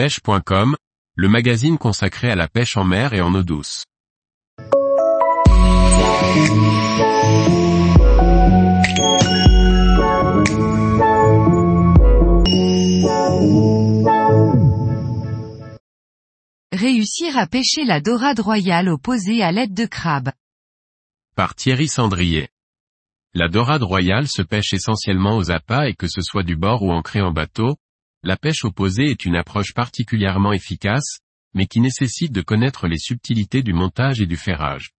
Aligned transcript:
pêche.com, 0.00 0.76
le 1.14 1.28
magazine 1.28 1.76
consacré 1.76 2.30
à 2.30 2.34
la 2.34 2.48
pêche 2.48 2.78
en 2.78 2.84
mer 2.84 3.12
et 3.12 3.20
en 3.20 3.34
eau 3.34 3.42
douce. 3.42 3.84
Réussir 16.72 17.36
à 17.36 17.46
pêcher 17.46 17.84
la 17.84 18.00
dorade 18.00 18.40
royale 18.40 18.88
opposée 18.88 19.42
à 19.42 19.52
l'aide 19.52 19.74
de 19.74 19.84
crabe. 19.84 20.30
Par 21.36 21.54
Thierry 21.54 21.88
Sandrier. 21.88 22.48
La 23.34 23.48
dorade 23.48 23.82
royale 23.82 24.28
se 24.28 24.40
pêche 24.40 24.72
essentiellement 24.72 25.36
aux 25.36 25.50
appâts 25.50 25.90
et 25.90 25.94
que 25.94 26.08
ce 26.08 26.22
soit 26.22 26.42
du 26.42 26.56
bord 26.56 26.82
ou 26.82 26.90
ancré 26.90 27.20
en 27.20 27.32
bateau, 27.32 27.76
la 28.22 28.36
pêche 28.36 28.64
opposée 28.64 29.10
est 29.10 29.24
une 29.24 29.36
approche 29.36 29.72
particulièrement 29.72 30.52
efficace, 30.52 31.18
mais 31.54 31.66
qui 31.66 31.80
nécessite 31.80 32.32
de 32.32 32.42
connaître 32.42 32.86
les 32.86 32.98
subtilités 32.98 33.62
du 33.62 33.72
montage 33.72 34.20
et 34.20 34.26
du 34.26 34.36
ferrage. 34.36 34.90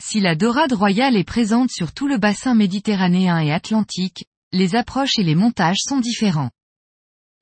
Si 0.00 0.20
la 0.20 0.34
dorade 0.34 0.72
royale 0.72 1.16
est 1.16 1.24
présente 1.24 1.70
sur 1.70 1.92
tout 1.92 2.08
le 2.08 2.18
bassin 2.18 2.54
méditerranéen 2.54 3.38
et 3.38 3.52
atlantique, 3.52 4.26
les 4.52 4.74
approches 4.74 5.18
et 5.18 5.22
les 5.22 5.34
montages 5.34 5.80
sont 5.80 6.00
différents. 6.00 6.50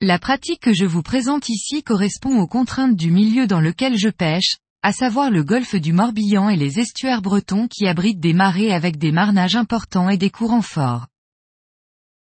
La 0.01 0.19
pratique 0.19 0.61
que 0.61 0.73
je 0.73 0.85
vous 0.85 1.03
présente 1.03 1.49
ici 1.49 1.83
correspond 1.83 2.39
aux 2.39 2.47
contraintes 2.47 2.95
du 2.95 3.11
milieu 3.11 3.47
dans 3.47 3.61
lequel 3.61 3.97
je 3.97 4.09
pêche, 4.09 4.57
à 4.81 4.93
savoir 4.93 5.29
le 5.29 5.43
golfe 5.43 5.75
du 5.75 5.91
Morbihan 5.91 6.49
et 6.49 6.55
les 6.55 6.79
estuaires 6.79 7.21
bretons 7.21 7.67
qui 7.67 7.85
abritent 7.85 8.21
des 8.21 8.33
marées 8.33 8.73
avec 8.73 8.97
des 8.97 9.11
marnages 9.11 9.57
importants 9.57 10.09
et 10.09 10.17
des 10.17 10.29
courants 10.29 10.61
forts. 10.61 11.07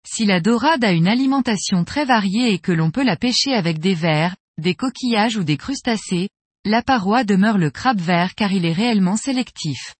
Si 0.07 0.27
la 0.27 0.41
dorade 0.41 0.85
a 0.85 0.93
une 0.93 1.09
alimentation 1.09 1.85
très 1.85 2.05
variée 2.05 2.53
et 2.53 2.59
que 2.59 2.73
l'on 2.73 2.91
peut 2.91 3.05
la 3.05 3.17
pêcher 3.17 3.55
avec 3.55 3.79
des 3.79 3.95
vers, 3.95 4.37
des 4.59 4.75
coquillages 4.75 5.37
ou 5.37 5.45
des 5.45 5.57
crustacés, 5.57 6.29
la 6.65 6.83
paroi 6.83 7.25
demeure 7.25 7.59
le 7.59 7.71
crabe 7.71 8.01
vert 8.01 8.35
car 8.35 8.53
il 8.53 8.67
est 8.67 8.73
réellement 8.73 9.17
sélectif. 9.17 9.95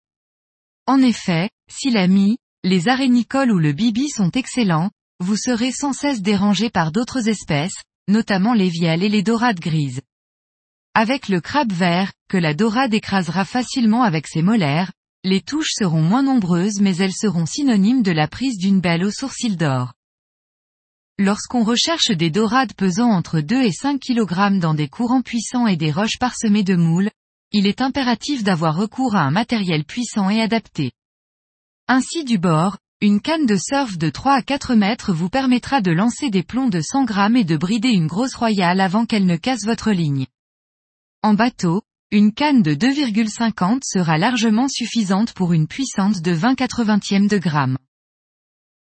En 0.87 1.01
effet, 1.01 1.49
si 1.69 1.89
la 1.89 2.07
mie, 2.07 2.37
les 2.63 2.87
arénicoles 2.87 3.51
ou 3.51 3.59
le 3.59 3.73
bibi 3.73 4.09
sont 4.09 4.31
excellents, 4.31 4.91
vous 5.19 5.37
serez 5.37 5.71
sans 5.71 5.93
cesse 5.93 6.21
dérangé 6.21 6.69
par 6.69 6.91
d'autres 6.91 7.27
espèces, 7.27 7.83
notamment 8.07 8.53
les 8.53 8.69
vielles 8.69 9.03
et 9.03 9.09
les 9.09 9.23
dorades 9.23 9.59
grises. 9.59 10.01
Avec 10.93 11.29
le 11.29 11.41
crabe 11.41 11.71
vert, 11.71 12.13
que 12.29 12.37
la 12.37 12.53
dorade 12.53 12.93
écrasera 12.93 13.43
facilement 13.43 14.03
avec 14.03 14.27
ses 14.27 14.41
molaires, 14.41 14.91
les 15.25 15.41
touches 15.41 15.73
seront 15.73 16.03
moins 16.03 16.21
nombreuses 16.21 16.79
mais 16.79 16.95
elles 16.97 17.13
seront 17.13 17.47
synonymes 17.47 18.03
de 18.03 18.11
la 18.11 18.27
prise 18.27 18.57
d'une 18.59 18.79
belle 18.79 19.03
au 19.03 19.11
sourcil 19.11 19.57
d'or. 19.57 19.93
Lorsqu'on 21.17 21.63
recherche 21.63 22.11
des 22.11 22.29
dorades 22.29 22.73
pesant 22.73 23.09
entre 23.09 23.39
2 23.39 23.63
et 23.63 23.71
5 23.71 23.99
kg 23.99 24.59
dans 24.59 24.75
des 24.75 24.87
courants 24.87 25.23
puissants 25.23 25.65
et 25.65 25.77
des 25.77 25.91
roches 25.91 26.19
parsemées 26.19 26.63
de 26.63 26.75
moules, 26.75 27.09
il 27.51 27.65
est 27.65 27.81
impératif 27.81 28.43
d'avoir 28.43 28.75
recours 28.75 29.15
à 29.15 29.21
un 29.21 29.31
matériel 29.31 29.83
puissant 29.83 30.29
et 30.29 30.41
adapté. 30.41 30.91
Ainsi 31.87 32.23
du 32.23 32.37
bord, 32.37 32.77
une 33.01 33.19
canne 33.19 33.47
de 33.47 33.57
surf 33.57 33.97
de 33.97 34.09
3 34.09 34.33
à 34.33 34.41
4 34.43 34.75
mètres 34.75 35.11
vous 35.11 35.29
permettra 35.29 35.81
de 35.81 35.91
lancer 35.91 36.29
des 36.29 36.43
plombs 36.43 36.69
de 36.69 36.81
100 36.81 37.05
grammes 37.05 37.35
et 37.35 37.43
de 37.43 37.57
brider 37.57 37.89
une 37.89 38.07
grosse 38.07 38.35
royale 38.35 38.79
avant 38.79 39.05
qu'elle 39.05 39.25
ne 39.25 39.37
casse 39.37 39.65
votre 39.65 39.91
ligne. 39.91 40.27
En 41.23 41.33
bateau, 41.33 41.81
une 42.11 42.31
canne 42.31 42.61
de 42.61 42.75
2,50 42.75 43.79
sera 43.83 44.17
largement 44.17 44.67
suffisante 44.69 45.33
pour 45.33 45.53
une 45.53 45.67
puissante 45.67 46.21
de 46.21 46.31
20 46.31 46.55
80 46.55 47.27
de 47.27 47.37
grammes. 47.37 47.77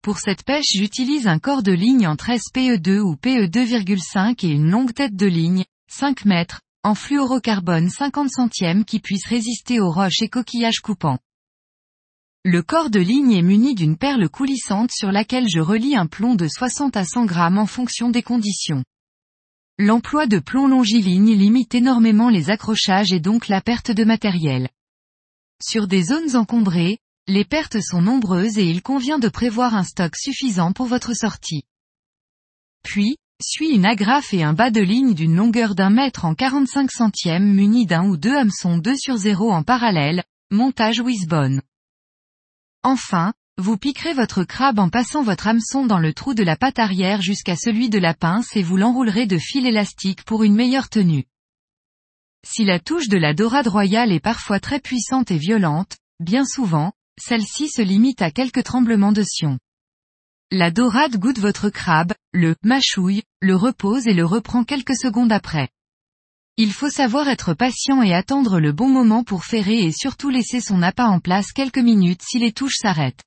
Pour 0.03 0.19
cette 0.19 0.43
pêche 0.43 0.67
j'utilise 0.75 1.25
un 1.25 1.39
corps 1.39 1.63
de 1.63 1.71
ligne 1.71 2.05
en 2.05 2.15
13 2.15 2.41
PE2 2.53 2.99
ou 2.99 3.15
PE2,5 3.15 4.45
et 4.45 4.49
une 4.49 4.69
longue 4.69 4.93
tête 4.93 5.15
de 5.15 5.25
ligne, 5.25 5.63
5 5.89 6.25
mètres, 6.25 6.61
en 6.83 6.95
fluorocarbone 6.95 7.89
50 7.89 8.29
centièmes 8.29 8.85
qui 8.85 8.99
puisse 8.99 9.25
résister 9.25 9.79
aux 9.79 9.91
roches 9.91 10.21
et 10.21 10.29
coquillages 10.29 10.81
coupants. 10.81 11.19
Le 12.43 12.61
corps 12.61 12.89
de 12.89 12.99
ligne 12.99 13.31
est 13.31 13.41
muni 13.41 13.73
d'une 13.73 13.97
perle 13.97 14.29
coulissante 14.29 14.91
sur 14.91 15.11
laquelle 15.11 15.47
je 15.49 15.59
relie 15.59 15.95
un 15.95 16.07
plomb 16.07 16.35
de 16.35 16.47
60 16.47 16.95
à 16.97 17.05
100 17.05 17.25
grammes 17.25 17.57
en 17.57 17.65
fonction 17.65 18.09
des 18.09 18.21
conditions. 18.21 18.83
L'emploi 19.79 20.25
de 20.25 20.39
plomb 20.39 20.67
longiligne 20.67 21.35
limite 21.35 21.75
énormément 21.75 22.29
les 22.29 22.49
accrochages 22.49 23.13
et 23.13 23.19
donc 23.19 23.47
la 23.47 23.61
perte 23.61 23.91
de 23.91 24.03
matériel. 24.03 24.69
Sur 25.61 25.87
des 25.87 26.01
zones 26.01 26.35
encombrées, 26.35 26.97
les 27.27 27.45
pertes 27.45 27.79
sont 27.79 28.01
nombreuses 28.01 28.57
et 28.57 28.67
il 28.67 28.81
convient 28.81 29.19
de 29.19 29.29
prévoir 29.29 29.75
un 29.75 29.83
stock 29.83 30.15
suffisant 30.15 30.73
pour 30.73 30.87
votre 30.87 31.13
sortie. 31.13 31.63
Puis, 32.83 33.17
suit 33.39 33.69
une 33.69 33.85
agrafe 33.85 34.33
et 34.33 34.41
un 34.41 34.53
bas 34.53 34.71
de 34.71 34.81
ligne 34.81 35.13
d'une 35.13 35.35
longueur 35.35 35.75
d'un 35.75 35.91
mètre 35.91 36.25
en 36.25 36.33
45 36.33 36.89
centièmes 36.89 37.53
muni 37.53 37.85
d'un 37.85 38.07
ou 38.07 38.17
deux 38.17 38.35
hameçons 38.35 38.79
2 38.79 38.95
sur 38.97 39.17
0 39.17 39.51
en 39.51 39.61
parallèle, 39.61 40.23
montage 40.49 41.01
Wisbonne. 41.01 41.61
Enfin, 42.81 43.33
vous 43.59 43.75
piquerez 43.75 44.13
votre 44.13 44.43
crabe 44.43 44.77
en 44.77 44.89
passant 44.89 45.23
votre 45.23 45.47
hameçon 45.47 45.85
dans 45.85 45.97
le 45.97 46.13
trou 46.13 46.35
de 46.35 46.43
la 46.43 46.55
patte 46.55 46.77
arrière 46.77 47.21
jusqu'à 47.21 47.55
celui 47.55 47.89
de 47.89 47.97
la 47.97 48.13
pince 48.13 48.55
et 48.55 48.61
vous 48.61 48.77
l'enroulerez 48.77 49.25
de 49.25 49.39
fil 49.39 49.65
élastique 49.65 50.23
pour 50.23 50.43
une 50.43 50.53
meilleure 50.53 50.89
tenue. 50.89 51.25
Si 52.45 52.63
la 52.63 52.79
touche 52.79 53.09
de 53.09 53.17
la 53.17 53.33
dorade 53.33 53.67
royale 53.67 54.11
est 54.11 54.19
parfois 54.19 54.59
très 54.59 54.79
puissante 54.79 55.31
et 55.31 55.37
violente, 55.37 55.97
bien 56.19 56.45
souvent, 56.45 56.93
celle-ci 57.19 57.67
se 57.67 57.81
limite 57.81 58.21
à 58.21 58.29
quelques 58.29 58.63
tremblements 58.63 59.11
de 59.11 59.23
sion. 59.23 59.57
La 60.51 60.69
dorade 60.69 61.17
goûte 61.17 61.39
votre 61.39 61.69
crabe, 61.69 62.13
le 62.31 62.55
mâchouille, 62.63 63.23
le 63.41 63.55
repose 63.55 64.07
et 64.07 64.13
le 64.13 64.23
reprend 64.23 64.63
quelques 64.63 64.95
secondes 64.95 65.31
après. 65.31 65.67
Il 66.57 66.71
faut 66.71 66.89
savoir 66.89 67.27
être 67.27 67.55
patient 67.55 68.03
et 68.03 68.13
attendre 68.13 68.59
le 68.59 68.71
bon 68.71 68.87
moment 68.87 69.23
pour 69.23 69.45
ferrer 69.45 69.83
et 69.83 69.91
surtout 69.91 70.29
laisser 70.29 70.61
son 70.61 70.83
appât 70.83 71.07
en 71.07 71.19
place 71.19 71.51
quelques 71.51 71.77
minutes 71.79 72.21
si 72.23 72.39
les 72.39 72.51
touches 72.51 72.77
s'arrêtent. 72.77 73.23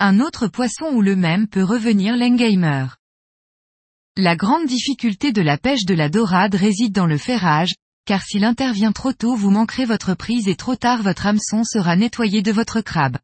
Un 0.00 0.20
autre 0.20 0.46
poisson 0.46 0.92
ou 0.92 1.02
le 1.02 1.16
même 1.16 1.48
peut 1.48 1.64
revenir 1.64 2.16
l'engamer. 2.16 2.86
La 4.16 4.36
grande 4.36 4.66
difficulté 4.66 5.32
de 5.32 5.42
la 5.42 5.58
pêche 5.58 5.86
de 5.86 5.94
la 5.94 6.08
dorade 6.08 6.54
réside 6.54 6.92
dans 6.92 7.06
le 7.06 7.18
ferrage, 7.18 7.74
car 8.04 8.22
s'il 8.22 8.44
intervient 8.44 8.92
trop 8.92 9.12
tôt 9.12 9.34
vous 9.34 9.50
manquerez 9.50 9.86
votre 9.86 10.14
prise 10.14 10.46
et 10.46 10.54
trop 10.54 10.76
tard 10.76 11.02
votre 11.02 11.26
hameçon 11.26 11.64
sera 11.64 11.96
nettoyé 11.96 12.42
de 12.42 12.52
votre 12.52 12.80
crabe. 12.80 13.18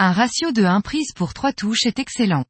Un 0.00 0.10
ratio 0.10 0.50
de 0.50 0.64
1 0.64 0.80
prise 0.80 1.12
pour 1.14 1.34
3 1.34 1.52
touches 1.52 1.86
est 1.86 2.00
excellent. 2.00 2.44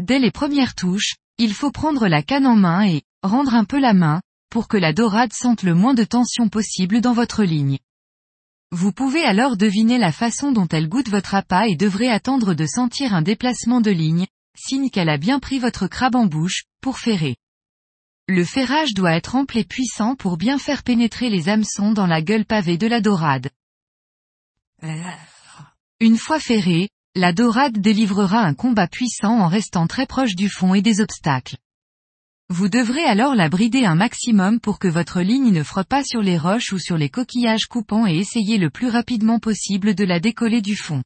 Dès 0.00 0.18
les 0.18 0.32
premières 0.32 0.74
touches, 0.74 1.14
il 1.38 1.54
faut 1.54 1.70
prendre 1.70 2.08
la 2.08 2.24
canne 2.24 2.48
en 2.48 2.56
main 2.56 2.84
et, 2.84 3.02
rendre 3.22 3.54
un 3.54 3.64
peu 3.64 3.78
la 3.78 3.94
main, 3.94 4.22
pour 4.50 4.66
que 4.66 4.76
la 4.76 4.92
dorade 4.92 5.32
sente 5.32 5.62
le 5.62 5.74
moins 5.74 5.94
de 5.94 6.02
tension 6.02 6.48
possible 6.48 7.00
dans 7.00 7.12
votre 7.12 7.44
ligne. 7.44 7.78
Vous 8.70 8.92
pouvez 8.92 9.24
alors 9.24 9.56
deviner 9.56 9.96
la 9.96 10.12
façon 10.12 10.52
dont 10.52 10.68
elle 10.68 10.88
goûte 10.88 11.08
votre 11.08 11.34
appât 11.34 11.68
et 11.68 11.76
devrez 11.76 12.08
attendre 12.10 12.52
de 12.52 12.66
sentir 12.66 13.14
un 13.14 13.22
déplacement 13.22 13.80
de 13.80 13.90
ligne, 13.90 14.26
signe 14.54 14.90
qu'elle 14.90 15.08
a 15.08 15.16
bien 15.16 15.38
pris 15.40 15.58
votre 15.58 15.86
crabe 15.86 16.16
en 16.16 16.26
bouche, 16.26 16.64
pour 16.82 16.98
ferrer. 16.98 17.36
Le 18.26 18.44
ferrage 18.44 18.92
doit 18.92 19.14
être 19.14 19.36
ample 19.36 19.56
et 19.56 19.64
puissant 19.64 20.16
pour 20.16 20.36
bien 20.36 20.58
faire 20.58 20.82
pénétrer 20.82 21.30
les 21.30 21.48
hameçons 21.48 21.92
dans 21.92 22.06
la 22.06 22.20
gueule 22.20 22.44
pavée 22.44 22.76
de 22.76 22.86
la 22.86 23.00
dorade. 23.00 23.48
Une 26.00 26.18
fois 26.18 26.38
ferrée, 26.38 26.90
la 27.14 27.32
dorade 27.32 27.78
délivrera 27.78 28.40
un 28.40 28.52
combat 28.52 28.86
puissant 28.86 29.40
en 29.40 29.48
restant 29.48 29.86
très 29.86 30.04
proche 30.04 30.36
du 30.36 30.50
fond 30.50 30.74
et 30.74 30.82
des 30.82 31.00
obstacles. 31.00 31.56
Vous 32.50 32.70
devrez 32.70 33.04
alors 33.04 33.34
la 33.34 33.50
brider 33.50 33.84
un 33.84 33.94
maximum 33.94 34.58
pour 34.58 34.78
que 34.78 34.88
votre 34.88 35.20
ligne 35.20 35.52
ne 35.52 35.62
frotte 35.62 35.86
pas 35.86 36.02
sur 36.02 36.22
les 36.22 36.38
roches 36.38 36.72
ou 36.72 36.78
sur 36.78 36.96
les 36.96 37.10
coquillages 37.10 37.66
coupants 37.66 38.06
et 38.06 38.16
essayer 38.16 38.56
le 38.56 38.70
plus 38.70 38.88
rapidement 38.88 39.38
possible 39.38 39.94
de 39.94 40.04
la 40.04 40.18
décoller 40.18 40.62
du 40.62 40.74
fond. 40.74 41.02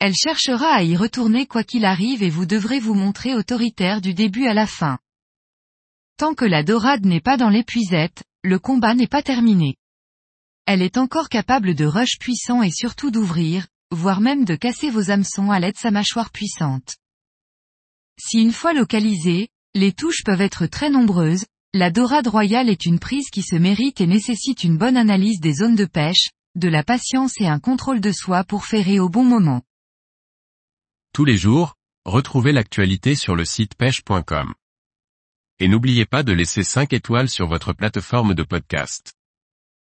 Elle 0.00 0.14
cherchera 0.14 0.66
à 0.72 0.82
y 0.82 0.96
retourner 0.96 1.46
quoi 1.46 1.62
qu'il 1.62 1.84
arrive 1.84 2.24
et 2.24 2.30
vous 2.30 2.46
devrez 2.46 2.80
vous 2.80 2.94
montrer 2.94 3.36
autoritaire 3.36 4.00
du 4.00 4.12
début 4.12 4.46
à 4.46 4.54
la 4.54 4.66
fin. 4.66 4.98
Tant 6.16 6.34
que 6.34 6.44
la 6.44 6.64
dorade 6.64 7.06
n'est 7.06 7.20
pas 7.20 7.36
dans 7.36 7.48
l'épuisette, 7.48 8.24
le 8.42 8.58
combat 8.58 8.94
n'est 8.94 9.06
pas 9.06 9.22
terminé. 9.22 9.76
Elle 10.66 10.82
est 10.82 10.98
encore 10.98 11.28
capable 11.28 11.76
de 11.76 11.84
rush 11.84 12.18
puissant 12.18 12.62
et 12.62 12.72
surtout 12.72 13.12
d'ouvrir, 13.12 13.68
voire 13.92 14.20
même 14.20 14.44
de 14.44 14.56
casser 14.56 14.90
vos 14.90 15.12
hameçons 15.12 15.52
à 15.52 15.60
l'aide 15.60 15.74
de 15.74 15.78
sa 15.78 15.92
mâchoire 15.92 16.30
puissante. 16.30 16.96
Si 18.18 18.38
une 18.38 18.52
fois 18.52 18.72
localisée, 18.72 19.48
les 19.74 19.92
touches 19.92 20.24
peuvent 20.24 20.40
être 20.40 20.66
très 20.66 20.90
nombreuses, 20.90 21.44
la 21.72 21.90
dorade 21.90 22.26
royale 22.26 22.68
est 22.68 22.86
une 22.86 22.98
prise 22.98 23.30
qui 23.30 23.42
se 23.42 23.54
mérite 23.54 24.00
et 24.00 24.06
nécessite 24.06 24.64
une 24.64 24.76
bonne 24.76 24.96
analyse 24.96 25.38
des 25.40 25.54
zones 25.54 25.76
de 25.76 25.84
pêche, 25.84 26.30
de 26.56 26.68
la 26.68 26.82
patience 26.82 27.40
et 27.40 27.46
un 27.46 27.60
contrôle 27.60 28.00
de 28.00 28.10
soi 28.10 28.42
pour 28.42 28.66
ferrer 28.66 28.98
au 28.98 29.08
bon 29.08 29.22
moment. 29.22 29.62
Tous 31.12 31.24
les 31.24 31.36
jours, 31.36 31.76
retrouvez 32.04 32.50
l'actualité 32.50 33.14
sur 33.14 33.36
le 33.36 33.44
site 33.44 33.76
pêche.com. 33.76 34.54
Et 35.60 35.68
n'oubliez 35.68 36.06
pas 36.06 36.24
de 36.24 36.32
laisser 36.32 36.64
5 36.64 36.92
étoiles 36.92 37.28
sur 37.28 37.46
votre 37.46 37.72
plateforme 37.72 38.34
de 38.34 38.42
podcast. 38.42 39.12